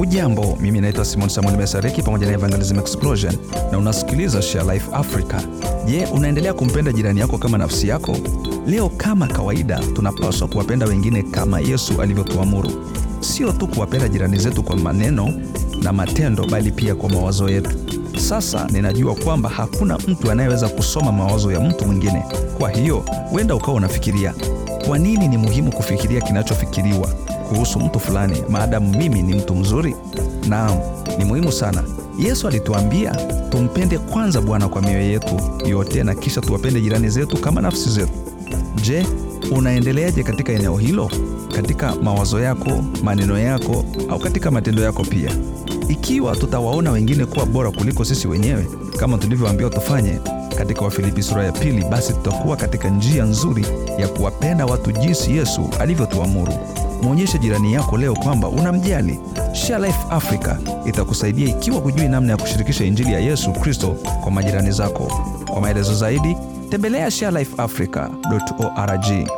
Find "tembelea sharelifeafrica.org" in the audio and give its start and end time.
66.70-69.28